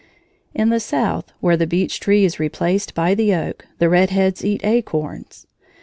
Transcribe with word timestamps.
In 0.55 0.69
the 0.69 0.79
South, 0.79 1.31
where 1.41 1.55
the 1.55 1.67
beech 1.67 1.99
tree 1.99 2.25
is 2.25 2.39
replaced 2.39 2.95
by 2.95 3.13
the 3.13 3.35
oak, 3.35 3.67
the 3.77 3.87
red 3.87 4.09
heads 4.09 4.43
eat 4.43 4.61
acorns. 4.65 5.45